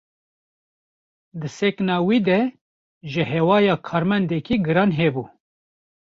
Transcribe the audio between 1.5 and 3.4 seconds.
sekna wî de jî